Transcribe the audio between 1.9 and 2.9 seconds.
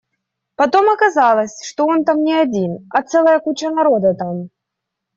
там не один,